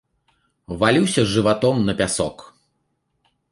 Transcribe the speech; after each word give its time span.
Валюся 0.81 1.25
жыватом 1.33 1.85
на 1.85 1.93
пясок. 2.01 2.37